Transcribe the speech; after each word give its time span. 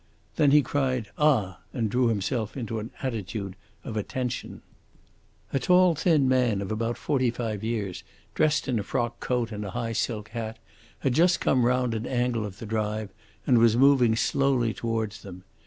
Then 0.35 0.49
he 0.49 0.63
cried, 0.63 1.11
"Ah!" 1.19 1.59
and 1.75 1.87
drew 1.87 2.07
himself 2.07 2.57
into 2.57 2.79
an 2.79 2.89
attitude 3.03 3.55
of 3.83 3.95
attention. 3.95 4.63
A 5.53 5.59
tall, 5.59 5.93
thin 5.93 6.27
man 6.27 6.59
of 6.59 6.71
about 6.71 6.97
forty 6.97 7.29
five 7.29 7.63
years, 7.63 8.03
dressed 8.33 8.67
in 8.67 8.79
a 8.79 8.83
frock 8.83 9.19
coat 9.19 9.51
and 9.51 9.63
a 9.63 9.69
high 9.77 9.93
silk 9.93 10.29
hat, 10.29 10.57
had 11.01 11.13
just 11.13 11.39
come 11.39 11.67
round 11.67 11.93
an 11.93 12.07
angle 12.07 12.47
of 12.47 12.57
the 12.57 12.65
drive 12.65 13.11
and 13.45 13.59
was 13.59 13.77
moving 13.77 14.15
slowly 14.15 14.73
towards 14.73 15.21
them. 15.21 15.43